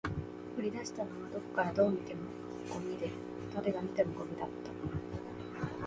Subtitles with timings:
[0.57, 2.21] 掘り出したものはどこから見ても
[2.73, 3.11] ゴミで、
[3.53, 4.71] 誰が見てもゴミだった